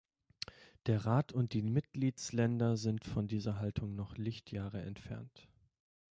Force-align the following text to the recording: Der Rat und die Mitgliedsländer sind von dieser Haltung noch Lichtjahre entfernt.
Der 0.87 1.05
Rat 1.05 1.31
und 1.31 1.53
die 1.53 1.61
Mitgliedsländer 1.61 2.75
sind 2.75 3.05
von 3.05 3.27
dieser 3.27 3.57
Haltung 3.59 3.93
noch 3.95 4.17
Lichtjahre 4.17 4.81
entfernt. 4.81 5.47